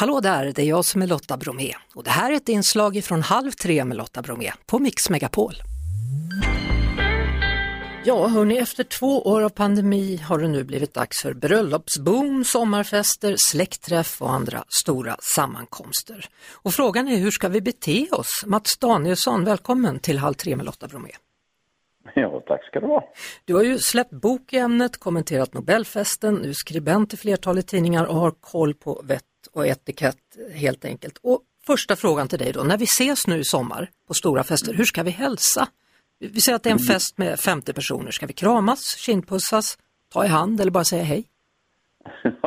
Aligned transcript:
Hallå 0.00 0.20
där, 0.20 0.52
det 0.54 0.62
är 0.62 0.66
jag 0.66 0.84
som 0.84 1.02
är 1.02 1.06
Lotta 1.06 1.36
Bromé 1.36 1.74
och 1.94 2.04
det 2.04 2.10
här 2.10 2.32
är 2.32 2.36
ett 2.36 2.48
inslag 2.48 3.04
från 3.04 3.22
Halv 3.22 3.50
tre 3.50 3.84
med 3.84 3.96
Lotta 3.96 4.22
Bromé 4.22 4.52
på 4.66 4.78
Mix 4.78 5.10
Megapol. 5.10 5.54
Ja, 8.04 8.26
hörni, 8.26 8.58
efter 8.58 8.84
två 8.84 9.22
år 9.22 9.42
av 9.42 9.48
pandemi 9.48 10.16
har 10.16 10.38
det 10.38 10.48
nu 10.48 10.64
blivit 10.64 10.94
dags 10.94 11.22
för 11.22 11.34
bröllopsboom, 11.34 12.44
sommarfester, 12.44 13.34
släktträff 13.38 14.22
och 14.22 14.30
andra 14.30 14.64
stora 14.82 15.16
sammankomster. 15.36 16.28
Och 16.52 16.74
frågan 16.74 17.08
är 17.08 17.16
hur 17.16 17.30
ska 17.30 17.48
vi 17.48 17.60
bete 17.60 18.08
oss? 18.10 18.44
Mats 18.46 18.78
Danielsson, 18.78 19.44
välkommen 19.44 19.98
till 19.98 20.18
Halv 20.18 20.34
tre 20.34 20.56
med 20.56 20.66
Lotta 20.66 20.88
Bromé. 20.88 21.10
Ja, 22.14 22.42
tack 22.46 22.64
ska 22.64 22.80
du 22.80 22.86
ha. 22.86 23.12
Du 23.44 23.54
har 23.54 23.62
ju 23.62 23.78
släppt 23.78 24.12
bok 24.12 24.52
i 24.52 24.58
ämnet, 24.58 24.96
kommenterat 24.96 25.54
Nobelfesten, 25.54 26.42
du 26.42 26.48
är 26.48 26.52
skribent 26.52 27.14
i 27.14 27.16
flertalet 27.16 27.66
tidningar 27.66 28.04
och 28.04 28.16
har 28.16 28.30
koll 28.30 28.74
på 28.74 29.02
vett 29.04 29.24
och 29.54 29.66
etikett 29.66 30.16
helt 30.54 30.84
enkelt. 30.84 31.18
Och 31.22 31.40
första 31.66 31.96
frågan 31.96 32.28
till 32.28 32.38
dig 32.38 32.52
då, 32.52 32.62
när 32.62 32.78
vi 32.78 32.84
ses 32.84 33.26
nu 33.26 33.38
i 33.38 33.44
sommar 33.44 33.88
på 34.08 34.14
stora 34.14 34.42
fester, 34.42 34.74
hur 34.74 34.84
ska 34.84 35.02
vi 35.02 35.10
hälsa? 35.10 35.68
Vi 36.18 36.40
säger 36.40 36.56
att 36.56 36.62
det 36.62 36.70
är 36.70 36.72
en 36.72 36.78
fest 36.78 37.18
med 37.18 37.38
50 37.38 37.72
personer, 37.72 38.10
ska 38.10 38.26
vi 38.26 38.32
kramas, 38.32 38.96
kindpussas, 38.96 39.78
ta 40.12 40.24
i 40.24 40.28
hand 40.28 40.60
eller 40.60 40.70
bara 40.70 40.84
säga 40.84 41.02
hej? 41.02 41.24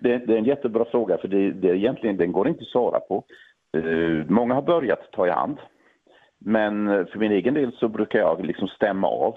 det, 0.00 0.12
är 0.12 0.30
en 0.30 0.44
jättebra 0.44 0.84
fråga 0.84 1.18
för 1.18 1.28
det, 1.28 1.52
det 1.52 1.76
egentligen, 1.76 2.16
den 2.16 2.32
går 2.32 2.48
inte 2.48 2.62
att 2.62 2.68
svara 2.68 3.00
på. 3.00 3.24
Uh, 3.76 4.24
många 4.28 4.54
har 4.54 4.62
börjat 4.62 5.12
ta 5.12 5.26
i 5.26 5.30
hand. 5.30 5.58
Men 6.40 6.86
för 7.06 7.18
min 7.18 7.32
egen 7.32 7.54
del 7.54 7.72
så 7.72 7.88
brukar 7.88 8.18
jag 8.18 8.46
liksom 8.46 8.68
stämma 8.68 9.08
av. 9.08 9.34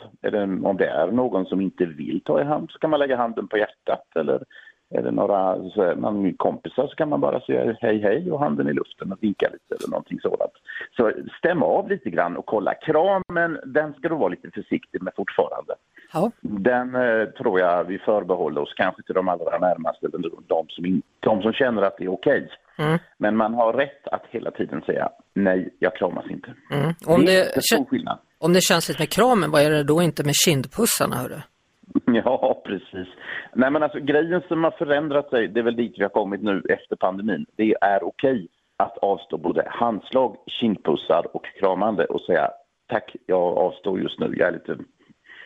om 0.64 0.78
det 0.78 0.88
är 0.88 1.12
någon 1.12 1.46
som 1.46 1.62
inte 1.62 1.86
vill 1.86 2.22
ta 2.26 2.42
i 2.42 2.44
hand 2.44 2.72
så 2.72 2.80
kan 2.80 2.90
man 2.90 3.00
lägga 3.00 3.18
handen 3.18 3.48
på 3.48 3.58
hjärtat 3.58 4.08
eller 4.16 4.44
är 4.92 5.02
det 5.02 5.12
några 5.12 5.70
så 5.70 5.94
man, 5.98 6.34
kompisar 6.34 6.88
så 6.88 6.96
kan 6.96 7.10
man 7.10 7.22
bara 7.22 7.42
säga 7.42 7.76
hej 7.82 8.02
hej 8.02 8.32
och 8.32 8.40
handen 8.40 8.70
i 8.70 8.74
luften 8.74 9.12
och 9.12 9.18
vinka 9.22 9.50
lite 9.54 9.76
eller 9.76 9.90
någonting 9.90 10.20
sådant. 10.22 10.54
Så 10.98 11.12
stäm 11.38 11.64
av 11.64 11.90
lite 11.90 12.10
grann 12.10 12.38
och 12.38 12.46
kolla. 12.46 12.74
Kramen, 12.74 13.60
den 13.66 13.94
ska 13.94 14.10
du 14.10 14.16
vara 14.16 14.30
lite 14.30 14.52
försiktig 14.52 15.02
med 15.02 15.14
fortfarande. 15.16 15.74
Ja. 16.14 16.32
Den 16.42 16.96
eh, 16.96 17.26
tror 17.26 17.60
jag 17.60 17.84
vi 17.84 18.00
förbehåller 18.00 18.62
oss 18.62 18.74
kanske 18.76 19.04
till 19.04 19.16
de 19.16 19.28
allra 19.30 19.58
närmaste, 19.58 20.08
de 20.48 20.66
som, 20.70 20.86
in, 20.86 21.02
de 21.20 21.42
som 21.42 21.54
känner 21.54 21.82
att 21.82 21.98
det 21.98 22.04
är 22.04 22.14
okej. 22.14 22.44
Okay. 22.44 22.88
Mm. 22.88 23.00
Men 23.18 23.38
man 23.38 23.54
har 23.54 23.74
rätt 23.74 24.08
att 24.08 24.24
hela 24.30 24.52
tiden 24.52 24.82
säga 24.82 25.10
nej, 25.34 25.74
jag 25.80 25.96
kramas 25.96 26.26
inte. 26.30 26.54
Mm. 26.72 26.94
Om, 27.06 27.26
det, 27.26 27.56
det 27.56 28.18
om 28.40 28.54
det 28.54 28.62
känns 28.62 28.90
lite 28.90 29.02
med 29.02 29.10
kramen, 29.10 29.52
vad 29.52 29.62
är 29.62 29.72
det 29.72 29.84
då 29.84 30.02
inte 30.02 30.24
med 30.24 30.34
kindpussarna? 30.46 31.16
Hörru? 31.16 31.42
Ja, 32.26 32.62
precis. 32.66 33.08
Nej, 33.54 33.72
men 33.72 33.84
alltså 33.84 34.00
grejen 34.00 34.42
som 34.48 34.64
har 34.64 34.72
förändrat 34.72 35.30
sig, 35.30 35.48
det 35.48 35.60
är 35.60 35.64
väl 35.64 35.76
dit 35.76 35.94
vi 35.98 36.04
har 36.04 36.10
kommit 36.10 36.44
nu 36.44 36.64
efter 36.70 36.96
pandemin. 36.96 37.46
Det 37.56 37.76
är 37.82 38.04
okej 38.04 38.48
att 38.78 38.98
avstå 38.98 39.38
både 39.38 39.64
handslag, 39.68 40.38
kindpussar 40.48 41.36
och 41.36 41.46
kramande 41.46 42.06
och 42.06 42.22
säga 42.22 42.52
tack, 42.88 43.16
jag 43.26 43.58
avstår 43.58 44.00
just 44.00 44.20
nu, 44.20 44.34
jag 44.38 44.48
är 44.48 44.52
lite 44.52 44.78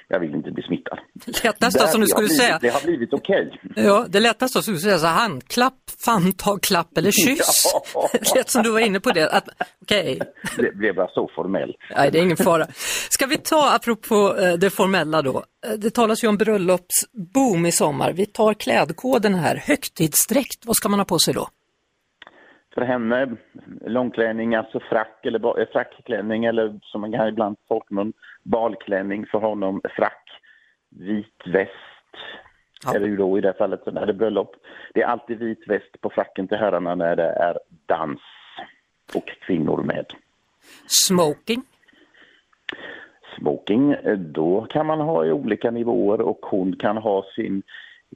jag 0.08 0.20
vill 0.20 0.36
inte 0.36 0.52
bli 0.52 0.64
smittad. 0.64 1.00
Det 1.26 1.44
lättaste 1.44 1.88
som 1.88 2.02
du 2.02 2.08
skulle 2.08 2.28
blivit, 2.28 2.44
säga. 2.44 2.60
Det 2.62 2.70
har 2.70 2.82
blivit 2.82 3.14
okej. 3.14 3.60
Okay. 3.64 3.84
Ja, 3.86 4.06
det 4.10 4.20
lättaste 4.20 4.62
som 4.62 4.74
du 4.74 4.80
skulle 4.80 5.00
säga 5.00 5.12
handklapp, 5.12 5.74
famntagklapp 6.06 6.98
eller 6.98 7.12
kyss. 7.26 7.64
Ja. 7.94 8.10
Rätt 8.36 8.50
som 8.50 8.64
du 8.64 8.70
var 8.70 8.80
inne 8.80 9.00
på 9.00 9.12
det. 9.12 9.42
Okej. 9.82 10.20
Okay. 10.22 10.28
Det 10.58 10.76
blev 10.76 10.96
bara 10.96 11.08
så 11.08 11.30
formellt. 11.36 11.76
Nej, 11.96 12.12
det 12.12 12.20
är 12.20 12.24
ingen 12.24 12.38
fara. 12.38 12.68
Ska 13.10 13.26
vi 13.26 13.38
ta, 13.38 13.76
apropå 13.76 14.38
eh, 14.38 14.54
det 14.54 14.70
formella 14.70 15.22
då, 15.22 15.44
eh, 15.68 15.72
det 15.72 15.90
talas 15.90 16.24
ju 16.24 16.28
om 16.28 16.38
bröllopsboom 16.38 17.66
i 17.66 17.72
sommar. 17.72 18.14
Vi 18.14 18.26
tar 18.26 18.54
klädkoden 18.54 19.36
här, 19.36 19.56
högtidsdräkt, 19.56 20.66
vad 20.66 20.76
ska 20.76 20.90
man 20.90 21.00
ha 21.00 21.06
på 21.06 21.20
sig 21.20 21.34
då? 21.34 21.48
För 22.76 22.82
henne 22.82 23.36
långklänning, 23.86 24.56
alltså 24.56 24.80
frack 24.80 25.26
eller 25.26 25.60
eh, 25.60 25.68
frackklänning 25.72 26.46
eller 26.46 26.80
som 26.82 27.02
man 27.02 27.12
kan 27.12 27.28
ibland 27.28 27.58
folkmun, 27.68 28.14
balklänning 28.44 29.26
för 29.26 29.40
honom, 29.40 29.82
frack, 29.96 30.30
vit 30.90 31.42
väst. 31.46 31.72
Ja. 32.86 32.96
Eller 32.96 33.08
ju 33.08 33.18
då 33.18 33.38
i 33.38 33.42
det 33.42 33.54
fallet 33.58 33.86
när 33.86 34.06
det 34.06 34.12
är 34.12 34.14
bröllop. 34.14 34.56
Det 34.94 35.02
är 35.02 35.08
alltid 35.08 35.40
vit 35.40 35.68
väst 35.68 36.02
på 36.02 36.10
fracken 36.10 36.48
till 36.48 36.58
herrarna 36.58 36.96
när 36.96 37.16
det 37.16 37.30
är 37.30 37.60
dans 37.86 38.22
och 39.16 39.28
kvinnor 39.48 39.84
med. 39.84 40.06
Smoking? 40.88 41.64
Smoking, 43.38 43.92
eh, 43.92 44.18
då 44.18 44.68
kan 44.70 44.86
man 44.86 45.00
ha 45.00 45.26
i 45.26 45.32
olika 45.32 45.72
nivåer 45.72 46.22
och 46.22 46.40
hon 46.42 46.76
kan 46.76 46.98
ha 46.98 47.26
sin 47.36 47.64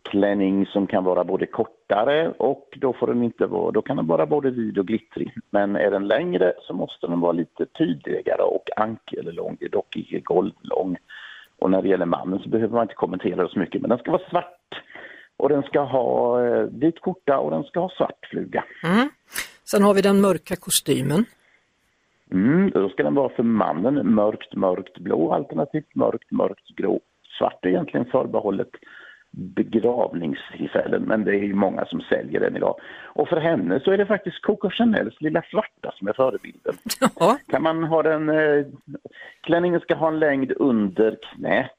klänning 0.03 0.65
som 0.65 0.87
kan 0.87 1.03
vara 1.03 1.23
både 1.23 1.45
kortare 1.45 2.29
och 2.37 2.77
då 2.81 2.93
får 2.93 3.07
den 3.07 3.23
inte 3.23 3.45
vara, 3.45 3.71
då 3.71 3.81
kan 3.81 3.97
den 3.97 4.07
vara 4.07 4.25
både 4.25 4.49
vid 4.49 4.77
och 4.77 4.87
glittrig. 4.87 5.33
Men 5.49 5.75
är 5.75 5.91
den 5.91 6.07
längre 6.07 6.53
så 6.61 6.73
måste 6.73 7.07
den 7.07 7.19
vara 7.19 7.31
lite 7.31 7.65
tydligare 7.65 8.41
och 8.41 8.69
ankellång, 8.75 9.57
dock 9.71 9.95
icke 9.95 10.19
golvlång. 10.19 10.97
Och 11.59 11.71
när 11.71 11.81
det 11.81 11.87
gäller 11.87 12.05
mannen 12.05 12.39
så 12.39 12.49
behöver 12.49 12.73
man 12.73 12.81
inte 12.81 12.93
kommentera 12.93 13.43
det 13.43 13.49
så 13.49 13.59
mycket, 13.59 13.81
men 13.81 13.89
den 13.89 13.99
ska 13.99 14.11
vara 14.11 14.29
svart. 14.29 14.83
Och 15.37 15.49
den 15.49 15.63
ska 15.63 15.79
ha 15.81 16.45
eh, 16.45 16.63
vit 16.63 16.99
skjorta 16.99 17.37
och 17.37 17.51
den 17.51 17.63
ska 17.63 17.79
ha 17.79 17.89
svart 17.89 18.25
fluga. 18.31 18.63
Mm. 18.83 19.09
Sen 19.71 19.83
har 19.83 19.93
vi 19.93 20.01
den 20.01 20.21
mörka 20.21 20.55
kostymen. 20.55 21.25
Mm, 22.31 22.69
då 22.69 22.89
ska 22.89 23.03
den 23.03 23.15
vara 23.15 23.29
för 23.29 23.43
mannen 23.43 24.15
mörkt, 24.15 24.55
mörkt 24.55 24.97
blå 24.97 25.33
alternativt 25.33 25.95
mörkt, 25.95 26.31
mörkt 26.31 26.67
grå. 26.75 26.99
Svart 27.37 27.65
är 27.65 27.69
egentligen 27.69 28.05
förbehållet 28.05 28.69
begravningstillfällen, 29.31 31.01
men 31.01 31.23
det 31.23 31.31
är 31.31 31.43
ju 31.43 31.53
många 31.53 31.85
som 31.85 32.01
säljer 32.01 32.39
den 32.39 32.55
idag. 32.55 32.75
Och 33.05 33.27
för 33.27 33.37
henne 33.37 33.79
så 33.79 33.91
är 33.91 33.97
det 33.97 34.05
faktiskt 34.05 34.41
Coco 34.41 34.69
Chanels 34.69 35.21
lilla 35.21 35.41
svarta 35.51 35.91
som 35.95 36.07
är 36.07 36.13
förebilden. 36.13 36.73
Ja. 37.19 37.37
Kan 37.47 37.63
man 37.63 37.83
ha 37.83 38.03
den, 38.03 38.29
eh, 38.29 38.65
klänningen 39.41 39.79
ska 39.79 39.95
ha 39.95 40.07
en 40.07 40.19
längd 40.19 40.51
under 40.55 41.17
knät. 41.21 41.71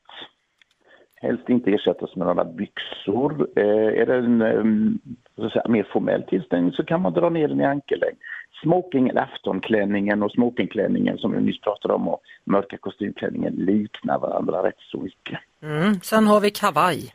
Helst 1.15 1.49
inte 1.49 1.71
ersättas 1.71 2.17
med 2.17 2.27
några 2.27 2.45
byxor. 2.45 3.49
Eh, 3.57 4.01
är 4.01 4.07
det 4.07 4.17
en 4.17 4.43
eh, 4.43 5.49
säga, 5.51 5.69
mer 5.69 5.89
formell 5.93 6.23
tillställning 6.23 6.73
så 6.73 6.85
kan 6.85 7.03
man 7.03 7.13
dra 7.13 7.29
ner 7.29 7.49
den 7.49 7.61
i 7.61 7.65
ankellängd. 7.65 8.17
Smoking 8.63 9.09
eller 9.09 9.21
aftonklänningen 9.21 10.23
och 10.23 10.33
smokingklänningen 10.33 11.19
som 11.19 11.33
vi 11.33 11.41
nyss 11.41 11.61
pratade 11.61 11.95
om 11.95 12.09
och 12.09 12.21
mörka 12.45 12.77
kostymklänningen 12.77 13.55
liknar 13.55 14.19
varandra 14.19 14.63
rätt 14.63 14.79
så 14.79 15.01
mycket. 15.01 15.39
Mm. 15.63 15.95
Sen 15.95 16.27
har 16.27 16.41
vi 16.41 16.51
kavaj. 16.51 17.13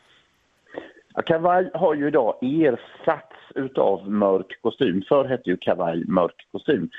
Ja, 1.16 1.22
kavaj 1.22 1.70
har 1.74 1.94
ju 1.94 2.08
idag 2.08 2.34
ersatts 2.40 3.36
utav 3.54 4.10
mörk 4.10 4.62
kostym. 4.62 5.02
Förr 5.08 5.24
hette 5.24 5.50
ju 5.50 5.56
kavaj 5.56 6.04
mörk 6.04 6.46
kostym. 6.52 6.90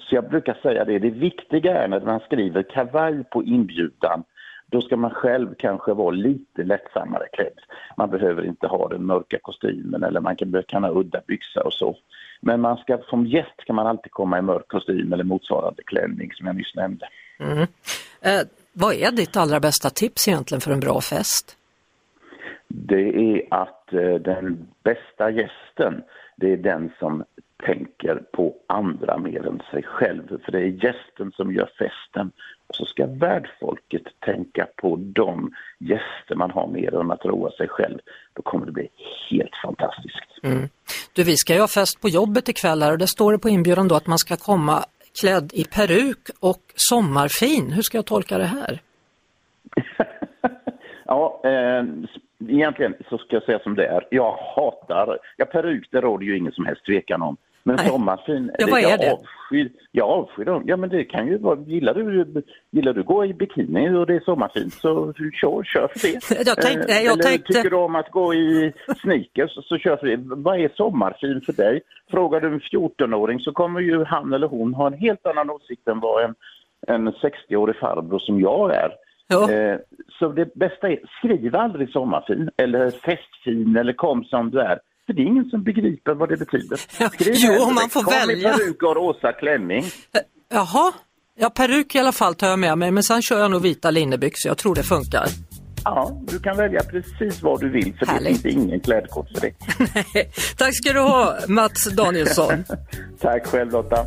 Så 0.00 0.14
jag 0.14 0.28
brukar 0.28 0.54
säga 0.62 0.84
det, 0.84 0.98
det 0.98 1.10
viktiga 1.10 1.82
är 1.82 1.88
när 1.88 2.00
man 2.00 2.20
skriver 2.20 2.62
kavaj 2.62 3.24
på 3.24 3.44
inbjudan 3.44 4.24
då 4.66 4.80
ska 4.80 4.96
man 4.96 5.10
själv 5.10 5.54
kanske 5.58 5.94
vara 5.94 6.10
lite 6.10 6.62
lättsammare 6.62 7.26
klädd. 7.32 7.60
Man 7.96 8.10
behöver 8.10 8.46
inte 8.46 8.66
ha 8.66 8.88
den 8.88 9.06
mörka 9.06 9.38
kostymen 9.42 10.02
eller 10.02 10.20
man 10.20 10.36
kan, 10.36 10.62
kan 10.68 10.84
ha 10.84 10.90
udda 10.90 11.20
byxor 11.26 11.66
och 11.66 11.72
så. 11.72 11.96
Men 12.40 12.60
man 12.60 12.76
ska, 12.76 12.98
som 12.98 13.26
gäst 13.26 13.64
kan 13.66 13.76
man 13.76 13.86
alltid 13.86 14.12
komma 14.12 14.38
i 14.38 14.42
mörk 14.42 14.68
kostym 14.68 15.12
eller 15.12 15.24
motsvarande 15.24 15.82
klänning 15.82 16.32
som 16.32 16.46
jag 16.46 16.56
nyss 16.56 16.74
nämnde. 16.74 17.08
Mm. 17.38 17.66
Eh, 18.20 18.40
vad 18.72 18.94
är 18.94 19.10
ditt 19.10 19.36
allra 19.36 19.60
bästa 19.60 19.90
tips 19.90 20.28
egentligen 20.28 20.60
för 20.60 20.72
en 20.72 20.80
bra 20.80 21.00
fest? 21.00 21.56
Det 22.72 23.34
är 23.34 23.42
att 23.50 23.92
eh, 23.92 24.14
den 24.14 24.68
bästa 24.82 25.30
gästen, 25.30 26.02
det 26.36 26.52
är 26.52 26.56
den 26.56 26.92
som 26.98 27.24
tänker 27.66 28.14
på 28.32 28.54
andra 28.66 29.18
mer 29.18 29.46
än 29.46 29.62
sig 29.70 29.82
själv. 29.82 30.40
För 30.44 30.52
det 30.52 30.58
är 30.58 30.84
gästen 30.84 31.32
som 31.32 31.52
gör 31.52 31.70
festen. 31.78 32.32
Och 32.66 32.76
så 32.76 32.84
ska 32.84 33.06
värdfolket 33.06 34.02
tänka 34.20 34.66
på 34.76 34.96
de 34.96 35.54
gäster 35.78 36.34
man 36.34 36.50
har 36.50 36.66
mer 36.66 36.94
än 36.94 37.10
att 37.10 37.24
roa 37.24 37.50
sig 37.50 37.68
själv. 37.68 37.98
Då 38.32 38.42
kommer 38.42 38.66
det 38.66 38.72
bli 38.72 38.88
helt 39.30 39.56
fantastiskt. 39.64 40.42
Mm. 40.42 40.68
Du, 41.12 41.24
vi 41.24 41.36
ska 41.36 41.54
ju 41.54 41.60
ha 41.60 41.68
fest 41.68 42.00
på 42.00 42.08
jobbet 42.08 42.48
ikväll 42.48 42.82
här 42.82 42.92
och 42.92 42.98
det 42.98 43.06
står 43.06 43.32
det 43.32 43.38
på 43.38 43.48
inbjudan 43.48 43.88
då 43.88 43.94
att 43.94 44.06
man 44.06 44.18
ska 44.18 44.36
komma 44.36 44.84
klädd 45.20 45.50
i 45.54 45.64
peruk 45.64 46.28
och 46.40 46.62
sommarfin. 46.74 47.72
Hur 47.72 47.82
ska 47.82 47.98
jag 47.98 48.06
tolka 48.06 48.38
det 48.38 48.44
här? 48.44 48.80
ja, 51.04 51.40
eh, 51.44 51.84
egentligen 52.48 52.94
så 53.08 53.18
ska 53.18 53.36
jag 53.36 53.42
säga 53.42 53.58
som 53.58 53.74
det 53.74 53.86
är. 53.86 54.06
Jag 54.10 54.32
hatar, 54.32 55.18
ja 55.36 55.44
peruk 55.44 55.88
det 55.90 56.00
råder 56.00 56.26
ju 56.26 56.36
ingen 56.36 56.52
som 56.52 56.66
helst 56.66 56.84
tvekan 56.84 57.22
om. 57.22 57.36
Men 57.62 57.76
Nej. 57.76 57.88
sommarfin, 57.88 58.50
ja, 58.58 58.66
vad 58.70 58.80
är 58.80 58.98
det? 58.98 59.04
Jag 59.04 59.12
avskyr, 59.12 59.70
jag 59.92 60.08
avskyr 60.08 60.44
dem. 60.44 60.62
Ja 60.66 60.76
men 60.76 60.90
det 60.90 61.04
kan 61.04 61.26
ju 61.26 61.38
vara, 61.38 61.60
gillar 61.60 61.94
du, 61.94 62.42
gillar 62.70 62.92
du 62.92 63.02
gå 63.02 63.24
i 63.24 63.34
bikini 63.34 63.88
och 63.88 64.06
det 64.06 64.14
är 64.14 64.20
sommarfint 64.20 64.72
så 64.72 65.12
kör, 65.12 65.62
kör 65.64 65.88
för 65.88 65.98
det. 66.08 66.46
Jag 66.46 66.60
tänkte, 66.60 66.92
jag 66.92 67.12
Eller 67.12 67.22
tänkte... 67.22 67.52
tycker 67.52 67.70
du 67.70 67.76
om 67.76 67.94
att 67.94 68.10
gå 68.10 68.34
i 68.34 68.72
sneakers 69.02 69.50
så 69.68 69.78
kör 69.78 69.96
för 69.96 70.06
det. 70.06 70.16
Vad 70.16 70.60
är 70.60 70.68
sommarfin 70.74 71.40
för 71.40 71.52
dig? 71.52 71.80
Frågar 72.10 72.40
du 72.40 72.48
en 72.48 72.60
14-åring 72.60 73.40
så 73.40 73.52
kommer 73.52 73.80
ju 73.80 74.04
han 74.04 74.32
eller 74.32 74.46
hon 74.46 74.74
ha 74.74 74.86
en 74.86 74.98
helt 74.98 75.26
annan 75.26 75.50
åsikt 75.50 75.88
än 75.88 76.00
vad 76.00 76.24
en, 76.24 76.34
en 76.86 77.08
60-årig 77.12 77.76
farbror 77.76 78.18
som 78.18 78.40
jag 78.40 78.74
är. 78.74 78.90
Ja. 79.30 79.52
Eh, 79.52 79.76
så 80.18 80.28
det 80.28 80.54
bästa 80.54 80.88
är, 80.88 80.98
skriv 81.18 81.56
aldrig 81.56 81.90
sommarfin 81.90 82.50
eller 82.56 82.90
festfin 82.90 83.76
eller 83.76 83.92
kom 83.92 84.24
som 84.24 84.50
du 84.50 84.60
är. 84.60 84.78
För 85.06 85.12
det 85.12 85.22
är 85.22 85.26
ingen 85.26 85.50
som 85.50 85.62
begriper 85.62 86.14
vad 86.14 86.28
det 86.28 86.36
betyder. 86.36 86.76
Skriv 87.12 87.34
Jo, 87.36 87.62
om 87.64 87.74
man 87.74 87.88
får 87.90 88.02
Kom 88.02 88.12
välja. 88.12 88.54
i 88.54 88.58
peruk 88.58 88.82
och 88.82 88.96
rosa 88.96 89.32
klänning. 89.32 89.84
Jaha, 90.52 90.92
ja 91.38 91.50
peruk 91.50 91.94
i 91.94 91.98
alla 91.98 92.12
fall 92.12 92.34
tar 92.34 92.46
jag 92.48 92.58
med 92.58 92.78
mig 92.78 92.90
men 92.90 93.02
sen 93.02 93.22
kör 93.22 93.38
jag 93.40 93.50
nog 93.50 93.62
vita 93.62 93.90
linnebyxor, 93.90 94.50
jag 94.50 94.58
tror 94.58 94.74
det 94.74 94.82
funkar. 94.82 95.26
Ja, 95.84 96.20
du 96.28 96.38
kan 96.38 96.56
välja 96.56 96.80
precis 96.82 97.42
vad 97.42 97.60
du 97.60 97.68
vill 97.68 97.94
för 97.98 98.06
Härligt. 98.06 98.42
det 98.42 98.50
finns 98.50 98.64
ingen 98.64 98.80
klädkod 98.80 99.26
för 99.34 99.40
det. 99.40 99.52
Tack 100.58 100.74
ska 100.74 100.92
du 100.92 101.00
ha 101.00 101.36
Mats 101.48 101.84
Danielsson. 101.96 102.64
Tack 103.20 103.46
själv 103.46 103.72
Lotta. 103.72 104.06